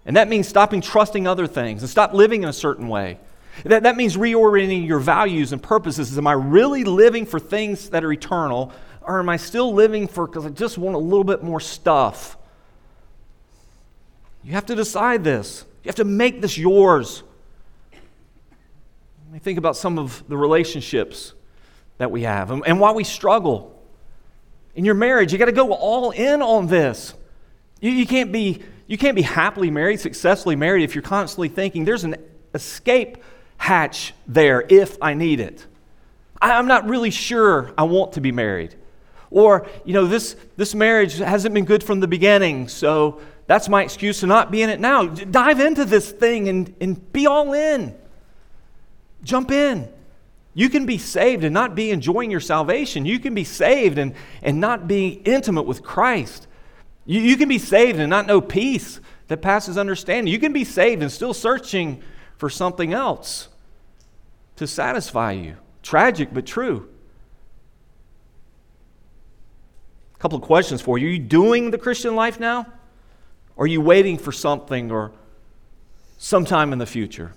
[0.05, 3.19] And that means stopping trusting other things and stop living in a certain way.
[3.65, 6.17] That, that means reorienting your values and purposes.
[6.17, 8.71] Am I really living for things that are eternal,
[9.01, 12.37] or am I still living for because I just want a little bit more stuff?
[14.43, 15.65] You have to decide this.
[15.83, 17.23] You have to make this yours.
[19.41, 21.33] Think about some of the relationships
[21.97, 23.73] that we have and, and why we struggle.
[24.73, 27.13] In your marriage, you got to go all in on this.
[27.81, 31.83] You, you, can't be, you can't be happily married, successfully married, if you're constantly thinking
[31.83, 32.15] there's an
[32.53, 33.17] escape
[33.57, 35.65] hatch there if I need it.
[36.41, 38.75] I, I'm not really sure I want to be married.
[39.29, 43.83] Or, you know, this, this marriage hasn't been good from the beginning, so that's my
[43.83, 45.05] excuse to not be in it now.
[45.05, 47.93] Dive into this thing and, and be all in.
[49.27, 49.89] Jump in.
[50.53, 53.05] You can be saved and not be enjoying your salvation.
[53.05, 56.47] You can be saved and, and not be intimate with Christ.
[57.05, 60.31] You, you can be saved and not know peace that passes understanding.
[60.31, 62.01] You can be saved and still searching
[62.37, 63.49] for something else
[64.55, 65.57] to satisfy you.
[65.83, 66.89] Tragic, but true.
[70.15, 71.07] A couple of questions for you.
[71.07, 72.65] Are you doing the Christian life now?
[73.57, 75.11] Or are you waiting for something or
[76.17, 77.33] sometime in the future?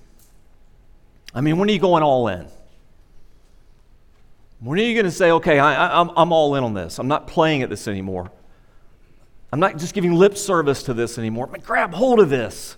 [1.34, 2.46] I mean, when are you going all in?
[4.60, 6.98] When are you going to say, okay, I, am I'm, I'm all in on this?
[6.98, 8.30] I'm not playing at this anymore.
[9.52, 11.46] I'm not just giving lip service to this anymore.
[11.46, 12.76] But grab hold of this.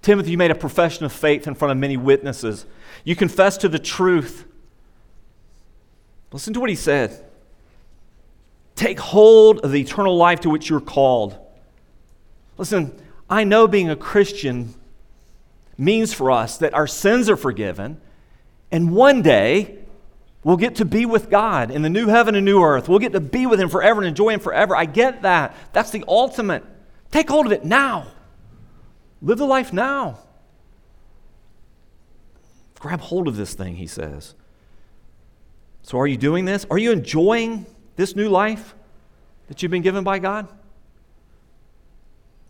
[0.00, 2.66] Timothy, you made a profession of faith in front of many witnesses.
[3.04, 4.44] You confessed to the truth.
[6.30, 7.24] Listen to what he said.
[8.76, 11.36] Take hold of the eternal life to which you're called.
[12.58, 12.96] Listen,
[13.28, 14.74] I know being a Christian
[15.78, 18.00] means for us that our sins are forgiven,
[18.70, 19.78] and one day
[20.44, 22.88] we'll get to be with God in the new heaven and new earth.
[22.88, 24.76] We'll get to be with Him forever and enjoy Him forever.
[24.76, 25.54] I get that.
[25.72, 26.64] That's the ultimate.
[27.10, 28.08] Take hold of it now.
[29.22, 30.18] Live the life now.
[32.78, 34.34] Grab hold of this thing, he says.
[35.82, 36.66] So, are you doing this?
[36.70, 38.74] Are you enjoying this new life
[39.48, 40.48] that you've been given by God?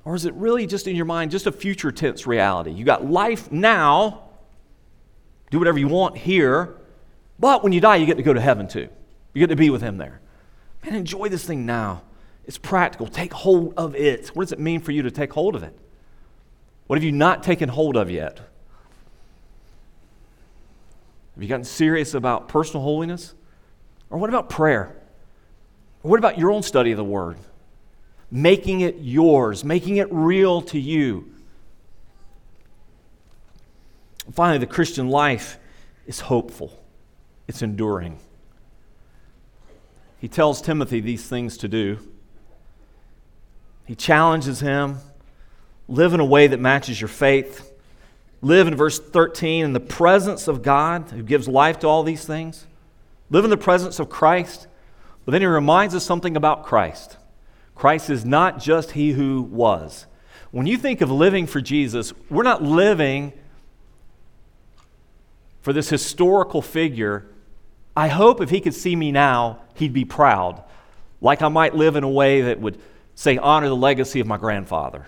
[0.08, 2.70] Or is it really just in your mind, just a future tense reality?
[2.70, 4.22] You got life now,
[5.50, 6.76] do whatever you want here,
[7.38, 8.88] but when you die, you get to go to heaven too.
[9.34, 10.22] You get to be with Him there.
[10.82, 12.00] Man, enjoy this thing now.
[12.46, 13.06] It's practical.
[13.06, 14.28] Take hold of it.
[14.28, 15.78] What does it mean for you to take hold of it?
[16.86, 18.38] What have you not taken hold of yet?
[21.34, 23.34] Have you gotten serious about personal holiness?
[24.08, 24.96] Or what about prayer?
[26.02, 27.36] Or what about your own study of the Word?
[28.30, 31.32] Making it yours, making it real to you.
[34.32, 35.58] Finally, the Christian life
[36.06, 36.82] is hopeful,
[37.46, 38.18] it's enduring.
[40.20, 41.98] He tells Timothy these things to do.
[43.86, 44.98] He challenges him
[45.88, 47.72] live in a way that matches your faith.
[48.42, 52.24] Live in verse 13 in the presence of God who gives life to all these
[52.24, 52.66] things.
[53.30, 54.66] Live in the presence of Christ.
[55.24, 57.16] But then he reminds us something about Christ.
[57.78, 60.06] Christ is not just he who was.
[60.50, 63.32] When you think of living for Jesus, we're not living
[65.60, 67.26] for this historical figure.
[67.96, 70.64] I hope if he could see me now, he'd be proud.
[71.20, 72.80] like I might live in a way that would
[73.14, 75.06] say, honor the legacy of my grandfather.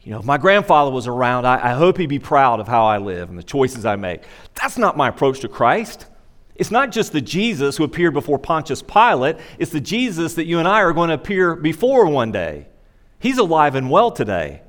[0.00, 2.86] You know, if my grandfather was around, I, I hope he'd be proud of how
[2.86, 4.22] I live and the choices I make.
[4.54, 6.06] That's not my approach to Christ.
[6.60, 10.58] It's not just the Jesus who appeared before Pontius Pilate, it's the Jesus that you
[10.58, 12.66] and I are going to appear before one day.
[13.18, 14.60] He's alive and well today.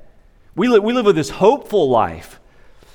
[0.54, 2.40] We, li- we live with this hopeful life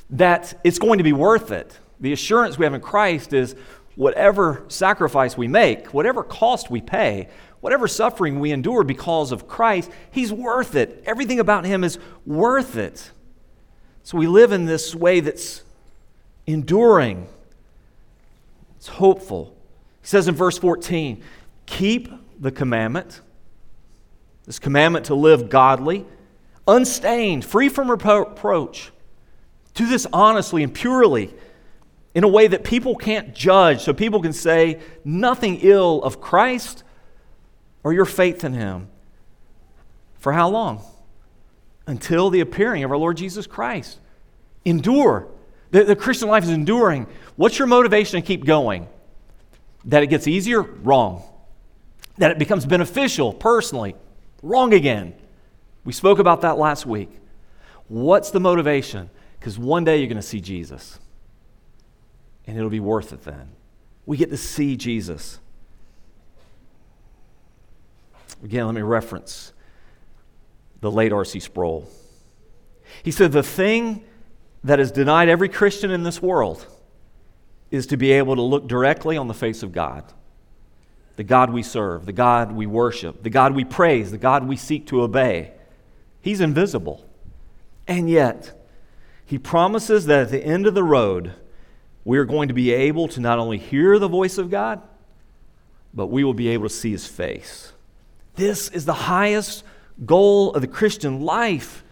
[0.10, 1.78] that it's going to be worth it.
[2.00, 3.56] The assurance we have in Christ is
[3.94, 7.30] whatever sacrifice we make, whatever cost we pay,
[7.60, 11.04] whatever suffering we endure because of Christ, He's worth it.
[11.06, 13.12] Everything about Him is worth it.
[14.02, 15.62] So we live in this way that's
[16.48, 17.28] enduring,
[18.78, 19.56] it's hopeful.
[20.02, 21.22] He says in verse 14,
[21.66, 22.10] keep
[22.40, 23.22] the commandment,
[24.46, 26.06] this commandment to live godly,
[26.68, 28.92] unstained, free from reproach.
[29.74, 31.34] Do this honestly and purely
[32.16, 36.84] in a way that people can't judge, so people can say nothing ill of Christ
[37.84, 38.90] or your faith in Him.
[40.18, 40.82] For how long?
[41.86, 44.00] Until the appearing of our Lord Jesus Christ.
[44.66, 45.28] Endure.
[45.72, 47.08] The, the Christian life is enduring.
[47.38, 48.88] What's your motivation to keep going?
[49.86, 50.62] That it gets easier?
[50.62, 51.24] Wrong.
[52.18, 53.96] That it becomes beneficial personally?
[54.44, 55.14] Wrong again.
[55.86, 57.10] We spoke about that last week.
[57.88, 59.10] What's the motivation?
[59.40, 61.00] Because one day you're going to see Jesus
[62.48, 63.50] and it'll be worth it then.
[64.06, 65.40] We get to see Jesus.
[68.44, 69.54] Again, let me reference
[70.80, 71.40] the late R.C.
[71.40, 71.88] Sproul.
[73.04, 74.04] He said, The thing
[74.64, 76.66] that has denied every Christian in this world
[77.72, 80.14] is to be able to look directly on the face of God.
[81.16, 84.56] The God we serve, the God we worship, the God we praise, the God we
[84.56, 85.54] seek to obey.
[86.22, 87.06] He's invisible.
[87.88, 88.68] And yet,
[89.26, 91.34] He promises that at the end of the road,
[92.06, 94.82] we are going to be able to not only hear the voice of God,
[95.94, 97.74] but we will be able to see his face.
[98.36, 99.64] This is the highest
[100.06, 101.84] goal of the Christian life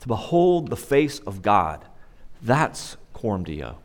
[0.00, 1.84] to behold the face of God.
[2.42, 3.78] That's Coram Deo.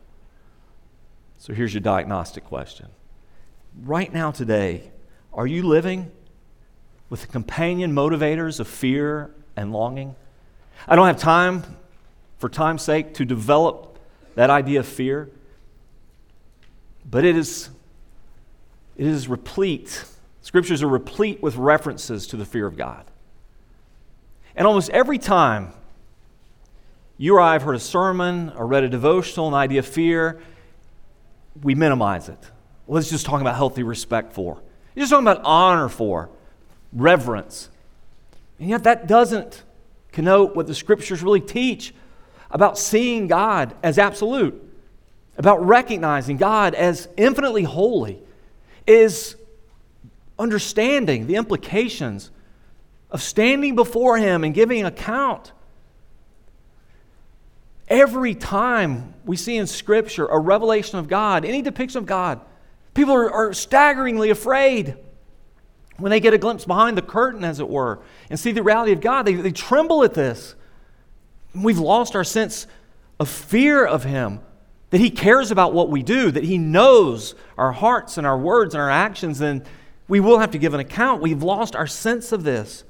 [1.46, 2.88] So here's your diagnostic question.
[3.84, 4.90] Right now, today,
[5.32, 6.10] are you living
[7.08, 10.16] with the companion motivators of fear and longing?
[10.88, 11.62] I don't have time,
[12.38, 13.96] for time's sake, to develop
[14.34, 15.30] that idea of fear.
[17.08, 17.70] But it is,
[18.96, 20.04] it is replete.
[20.42, 23.04] Scriptures are replete with references to the fear of God.
[24.56, 25.72] And almost every time
[27.16, 30.40] you or I have heard a sermon or read a devotional, an idea of fear,
[31.62, 32.38] we minimize it.
[32.88, 34.62] It's just talking about healthy respect for.
[34.94, 36.30] It's just talking about honor for,
[36.92, 37.68] reverence.
[38.58, 39.62] And yet that doesn't
[40.12, 41.92] connote what the scriptures really teach
[42.50, 44.62] about seeing God as absolute
[45.38, 48.18] about recognizing God as infinitely holy
[48.86, 49.36] is
[50.38, 52.30] understanding the implications
[53.10, 55.52] of standing before Him and giving account.
[57.88, 62.40] Every time we see in Scripture a revelation of God, any depiction of God,
[62.94, 64.96] people are, are staggeringly afraid
[65.98, 68.92] when they get a glimpse behind the curtain, as it were, and see the reality
[68.92, 69.24] of God.
[69.24, 70.54] They, they tremble at this.
[71.54, 72.66] We've lost our sense
[73.18, 74.40] of fear of Him
[74.90, 78.74] that He cares about what we do, that He knows our hearts and our words
[78.74, 79.64] and our actions, and
[80.08, 81.22] we will have to give an account.
[81.22, 82.84] We've lost our sense of this.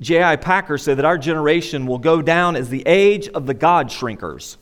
[0.00, 0.36] J.I.
[0.36, 4.56] Packer said that our generation will go down as the age of the God shrinkers.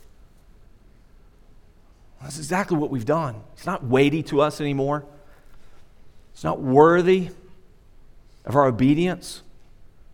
[2.22, 3.42] That's exactly what we've done.
[3.53, 5.05] It's not weighty to us anymore,
[6.33, 7.31] it's not worthy
[8.44, 9.42] of our obedience.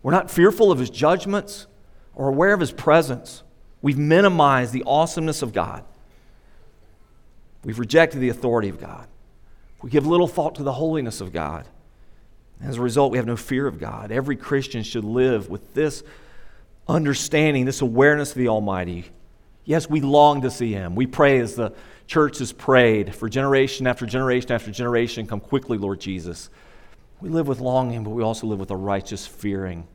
[0.01, 1.65] We're not fearful of His judgments
[2.13, 3.43] or aware of His presence.
[3.81, 5.83] We've minimized the awesomeness of God.
[7.63, 9.07] We've rejected the authority of God.
[9.81, 11.67] We give little thought to the holiness of God.
[12.63, 14.11] As a result, we have no fear of God.
[14.11, 16.03] Every Christian should live with this
[16.87, 19.05] understanding, this awareness of the Almighty.
[19.65, 20.95] Yes, we long to see Him.
[20.95, 21.73] We pray as the
[22.07, 26.49] church has prayed for generation after generation after generation come quickly, Lord Jesus.
[27.19, 29.87] We live with longing, but we also live with a righteous fearing.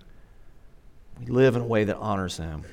[1.20, 2.64] We live in a way that honors Him.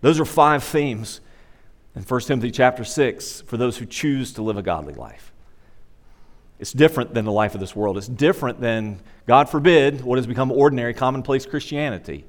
[0.00, 1.20] Those are five themes
[1.96, 5.27] in 1 Timothy chapter 6 for those who choose to live a godly life.
[6.58, 7.96] It's different than the life of this world.
[7.98, 12.24] It's different than, God forbid, what has become ordinary, commonplace Christianity.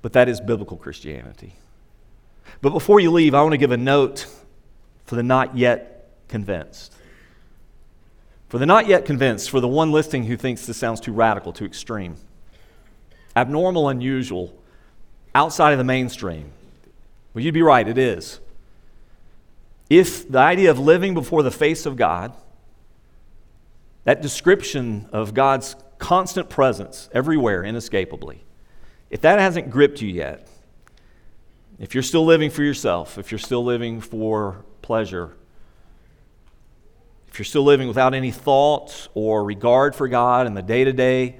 [0.00, 1.54] But that is biblical Christianity.
[2.62, 4.26] But before you leave, I want to give a note
[5.04, 6.94] for the not yet convinced.
[8.48, 11.52] For the not yet convinced, for the one listening who thinks this sounds too radical,
[11.52, 12.16] too extreme,
[13.36, 14.54] abnormal, unusual,
[15.34, 16.52] outside of the mainstream.
[17.34, 18.40] Well, you'd be right, it is.
[19.90, 22.32] If the idea of living before the face of God
[24.04, 28.44] that description of God's constant presence everywhere, inescapably,
[29.10, 30.48] if that hasn't gripped you yet,
[31.78, 35.34] if you're still living for yourself, if you're still living for pleasure,
[37.28, 40.92] if you're still living without any thought or regard for God in the day to
[40.92, 41.36] day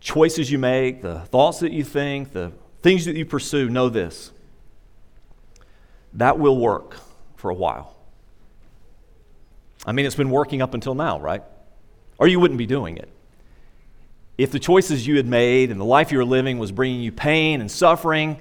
[0.00, 2.52] choices you make, the thoughts that you think, the
[2.82, 4.32] things that you pursue, know this.
[6.14, 6.96] That will work
[7.36, 7.96] for a while.
[9.86, 11.42] I mean, it's been working up until now, right?
[12.18, 13.08] Or you wouldn't be doing it.
[14.36, 17.12] If the choices you had made and the life you were living was bringing you
[17.12, 18.38] pain and suffering,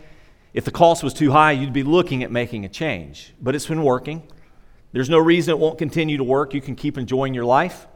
[0.53, 3.33] if the cost was too high, you'd be looking at making a change.
[3.41, 4.23] But it's been working.
[4.91, 6.53] There's no reason it won't continue to work.
[6.53, 7.87] You can keep enjoying your life.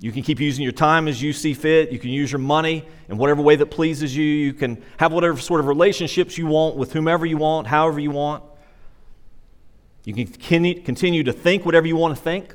[0.00, 1.90] You can keep using your time as you see fit.
[1.90, 4.24] You can use your money in whatever way that pleases you.
[4.24, 8.12] You can have whatever sort of relationships you want with whomever you want, however you
[8.12, 8.44] want.
[10.08, 12.54] You can continue to think whatever you want to think.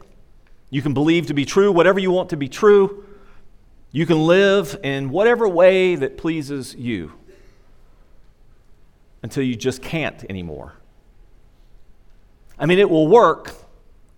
[0.71, 3.05] You can believe to be true whatever you want to be true.
[3.91, 7.11] You can live in whatever way that pleases you
[9.21, 10.73] until you just can't anymore.
[12.57, 13.53] I mean, it will work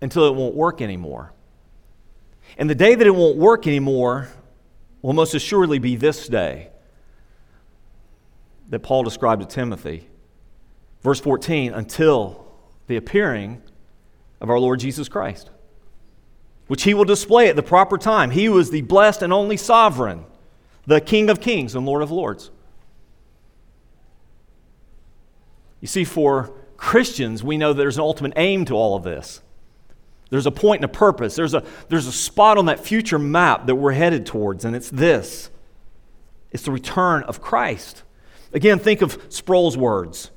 [0.00, 1.34] until it won't work anymore.
[2.56, 4.30] And the day that it won't work anymore
[5.02, 6.70] will most assuredly be this day
[8.70, 10.08] that Paul described to Timothy.
[11.02, 12.45] Verse 14, until
[12.86, 13.62] the appearing
[14.40, 15.50] of our Lord Jesus Christ,
[16.66, 18.30] which he will display at the proper time.
[18.30, 20.24] He was the blessed and only sovereign,
[20.86, 22.50] the King of kings and Lord of lords.
[25.80, 29.40] You see, for Christians, we know there's an ultimate aim to all of this.
[30.30, 31.36] There's a point and a purpose.
[31.36, 34.90] There's a, there's a spot on that future map that we're headed towards, and it's
[34.90, 35.50] this
[36.50, 38.02] it's the return of Christ.
[38.52, 40.30] Again, think of Sproul's words.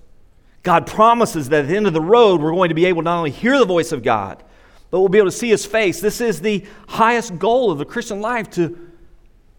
[0.63, 3.05] God promises that at the end of the road, we're going to be able to
[3.05, 4.43] not only hear the voice of God,
[4.91, 6.01] but we'll be able to see his face.
[6.01, 8.89] This is the highest goal of the Christian life to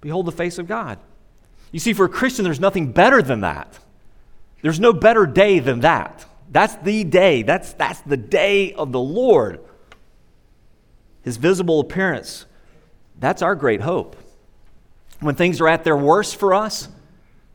[0.00, 0.98] behold the face of God.
[1.72, 3.78] You see, for a Christian, there's nothing better than that.
[4.62, 6.26] There's no better day than that.
[6.50, 7.42] That's the day.
[7.42, 9.60] That's, that's the day of the Lord
[11.22, 12.46] his visible appearance.
[13.18, 14.16] That's our great hope.
[15.20, 16.88] When things are at their worst for us,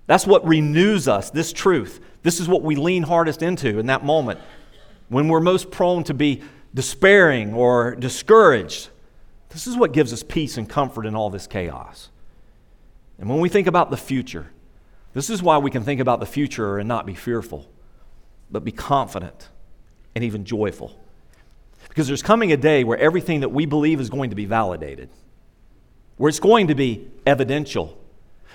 [0.07, 1.99] that's what renews us, this truth.
[2.26, 4.39] This is what we lean hardest into in that moment.
[5.09, 6.41] When we're most prone to be
[6.73, 8.89] despairing or discouraged,
[9.49, 12.09] this is what gives us peace and comfort in all this chaos.
[13.19, 14.47] And when we think about the future,
[15.13, 17.69] this is why we can think about the future and not be fearful,
[18.49, 19.49] but be confident
[20.15, 20.99] and even joyful.
[21.89, 25.09] Because there's coming a day where everything that we believe is going to be validated,
[26.17, 27.95] where it's going to be evidential,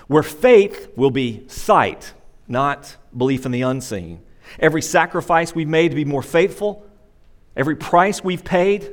[0.09, 2.15] where faith will be sight,
[2.51, 4.21] not belief in the unseen.
[4.59, 6.85] Every sacrifice we've made to be more faithful,
[7.57, 8.91] every price we've paid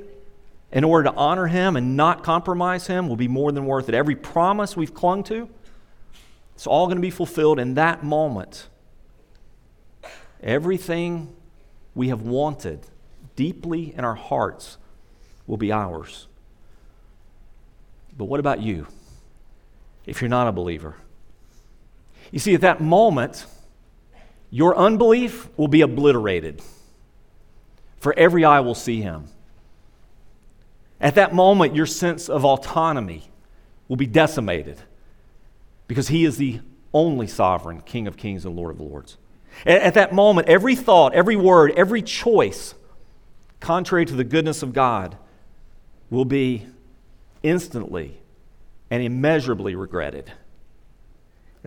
[0.72, 3.96] in order to honor Him and not compromise Him will be more than worth it.
[3.96, 5.50] Every promise we've clung to,
[6.56, 8.70] it's all going to be fulfilled in that moment.
[10.42, 11.34] Everything
[11.96, 12.86] we have wanted
[13.36, 14.78] deeply in our hearts
[15.48, 16.28] will be ours.
[18.16, 18.88] But what about you
[20.06, 20.96] if you're not a believer?
[22.32, 23.46] You see, at that moment,
[24.50, 26.62] your unbelief will be obliterated,
[27.98, 29.26] for every eye will see him.
[31.00, 33.30] At that moment, your sense of autonomy
[33.88, 34.78] will be decimated
[35.88, 36.60] because he is the
[36.94, 39.18] only sovereign King of kings and Lord of lords.
[39.66, 42.74] At that moment, every thought, every word, every choice
[43.60, 45.18] contrary to the goodness of God,
[46.10, 46.66] will be
[47.44, 48.20] instantly
[48.90, 50.32] and immeasurably regretted.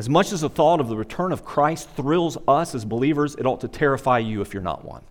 [0.00, 3.44] As much as the thought of the return of Christ thrills us as believers, it
[3.44, 5.02] ought to terrify you if you're not one.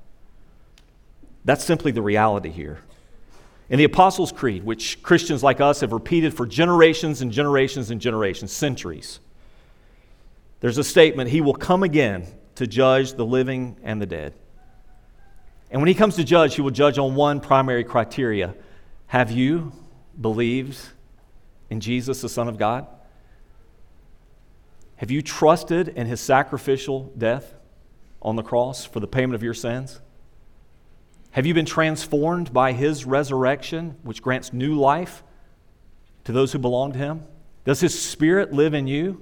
[1.46, 2.80] That's simply the reality here.
[3.70, 8.02] In the Apostles' Creed, which Christians like us have repeated for generations and generations and
[8.02, 9.20] generations, centuries,
[10.60, 12.26] there's a statement He will come again
[12.56, 14.34] to judge the living and the dead.
[15.70, 18.56] And when he comes to judge, he will judge on one primary criteria
[19.06, 19.72] Have you
[20.20, 20.80] believed
[21.70, 22.88] in Jesus, the Son of God?
[25.00, 27.54] Have you trusted in his sacrificial death
[28.22, 30.00] on the cross for the payment of your sins?
[31.32, 35.24] Have you been transformed by his resurrection, which grants new life
[36.24, 37.24] to those who belong to him?
[37.66, 39.22] Does his spirit live in you?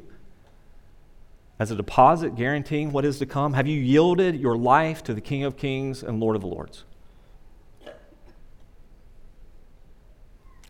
[1.59, 3.53] as a deposit guaranteeing what is to come?
[3.53, 6.83] Have you yielded your life to the King of Kings and Lord of Lords?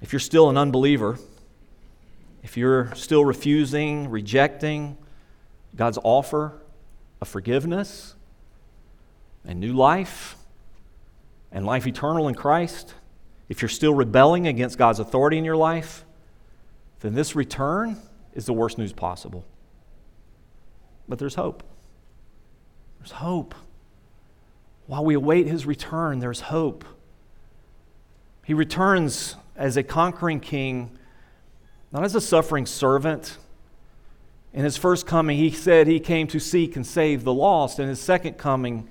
[0.01, 1.17] If you're still an unbeliever,
[2.47, 4.97] if you're still refusing, rejecting
[5.75, 6.53] God's offer
[7.19, 8.15] of forgiveness
[9.43, 10.37] and new life
[11.51, 12.93] and life eternal in Christ,
[13.49, 16.05] if you're still rebelling against God's authority in your life,
[17.01, 17.97] then this return
[18.33, 19.43] is the worst news possible.
[21.05, 21.63] But there's hope.
[22.99, 23.55] There's hope.
[24.85, 26.85] While we await his return, there's hope.
[28.45, 30.97] He returns as a conquering king,
[31.91, 33.37] not as a suffering servant.
[34.53, 37.79] In his first coming, he said he came to seek and save the lost.
[37.79, 38.87] In his second coming,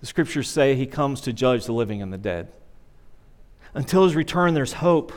[0.00, 2.52] the scriptures say he comes to judge the living and the dead.
[3.74, 5.12] Until his return, there's hope.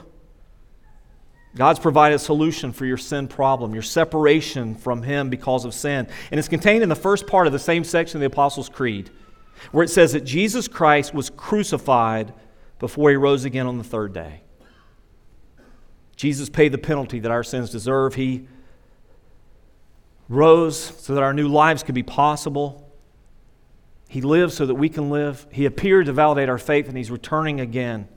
[1.55, 6.07] God's provided a solution for your sin problem, your separation from him because of sin.
[6.31, 9.09] And it's contained in the first part of the same section of the Apostles' Creed,
[9.71, 12.33] where it says that Jesus Christ was crucified
[12.79, 14.41] before he rose again on the third day.
[16.21, 18.13] Jesus paid the penalty that our sins deserve.
[18.13, 18.45] He
[20.29, 22.87] rose so that our new lives could be possible.
[24.07, 25.47] He lived so that we can live.
[25.51, 28.07] He appeared to validate our faith, and He's returning again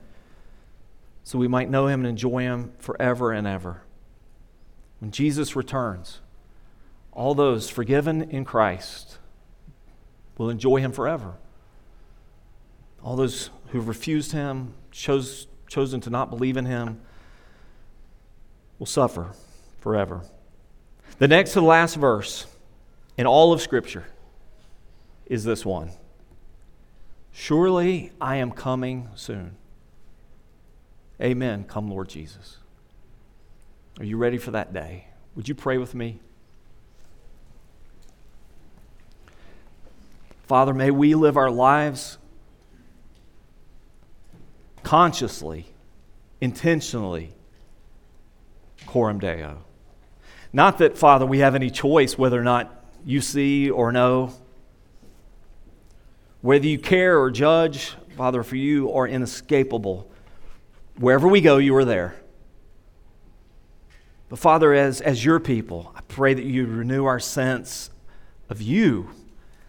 [1.23, 3.81] so we might know Him and enjoy Him forever and ever.
[4.99, 6.19] When Jesus returns,
[7.11, 9.17] all those forgiven in Christ
[10.37, 11.37] will enjoy Him forever.
[13.03, 17.01] All those who've refused Him, chose, chosen to not believe in Him,
[18.79, 19.33] will suffer
[19.79, 20.21] forever.
[21.19, 22.45] The next to the last verse
[23.17, 24.05] in all of Scripture
[25.25, 25.91] is this one
[27.31, 29.55] Surely I am coming soon.
[31.21, 31.63] Amen.
[31.63, 32.57] Come, Lord Jesus.
[33.99, 35.07] Are you ready for that day?
[35.35, 36.19] Would you pray with me?
[40.43, 42.17] Father, may we live our lives
[44.83, 45.65] consciously,
[46.39, 47.34] intentionally,
[48.95, 49.57] coram deo.
[50.53, 54.31] Not that, Father, we have any choice whether or not you see or know.
[56.39, 60.09] Whether you care or judge, Father, for you are inescapable.
[60.97, 62.15] Wherever we go, you are there.
[64.29, 67.89] But Father, as, as your people, I pray that you renew our sense
[68.47, 69.09] of you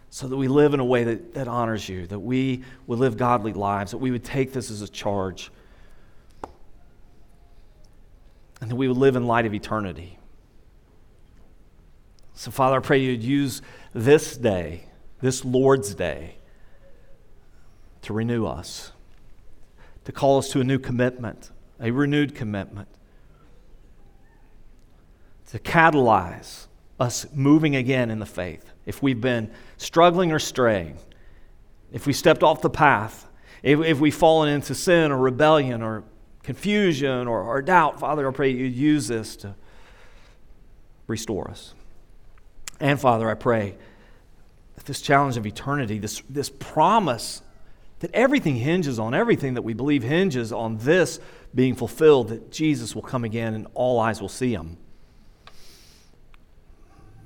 [0.09, 3.17] so that we live in a way that, that honors you, that we would live
[3.17, 5.51] godly lives, that we would take this as a charge,
[8.59, 10.17] and that we would live in light of eternity.
[12.33, 13.61] So, Father, I pray you'd use
[13.93, 14.85] this day,
[15.21, 16.35] this Lord's Day,
[18.03, 18.91] to renew us,
[20.05, 22.87] to call us to a new commitment, a renewed commitment,
[25.49, 26.67] to catalyze
[26.99, 28.71] us moving again in the faith.
[28.85, 30.97] If we've been struggling or straying,
[31.91, 33.27] if we stepped off the path,
[33.63, 36.03] if, if we've fallen into sin or rebellion or
[36.47, 39.53] confusion or, or doubt, Father, I pray you'd use this to
[41.05, 41.73] restore us.
[42.79, 43.75] And Father, I pray
[44.75, 47.41] that this challenge of eternity, this, this promise
[47.99, 51.19] that everything hinges on, everything that we believe hinges on this
[51.53, 54.77] being fulfilled, that Jesus will come again and all eyes will see him.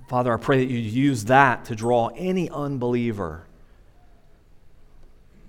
[0.10, 3.46] Father, I pray that you use that to draw any unbeliever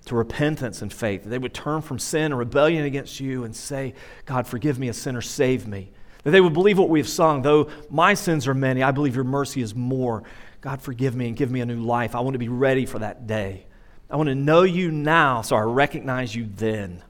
[0.05, 3.55] to repentance and faith, that they would turn from sin and rebellion against you and
[3.55, 3.93] say,
[4.25, 5.91] God, forgive me, a sinner, save me.
[6.23, 7.41] That they would believe what we have sung.
[7.41, 10.23] Though my sins are many, I believe your mercy is more.
[10.61, 12.15] God, forgive me and give me a new life.
[12.15, 13.65] I want to be ready for that day.
[14.09, 17.03] I want to know you now so I recognize you then.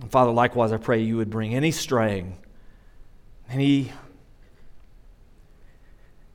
[0.00, 2.36] And Father, likewise, I pray you would bring any straying,
[3.48, 3.92] any,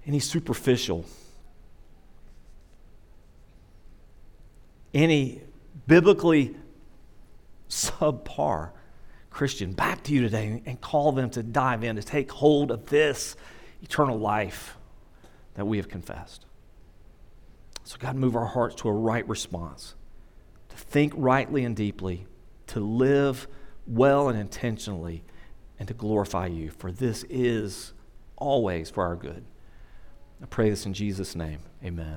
[0.06, 1.06] any superficial,
[4.94, 5.42] any
[5.88, 6.56] biblically
[7.70, 8.72] subpar
[9.30, 12.88] Christian back to you today and call them to dive in, to take hold of
[12.88, 13.36] this
[13.82, 14.78] eternal life
[15.56, 16.46] that we have confessed.
[17.84, 19.96] So, God, move our hearts to a right response,
[20.70, 22.28] to think rightly and deeply,
[22.68, 23.48] to live
[23.88, 25.24] well and intentionally,
[25.80, 27.94] and to glorify you, for this is
[28.38, 29.44] always for our good.
[30.42, 31.60] I pray this in Jesus' name.
[31.84, 32.10] Amen.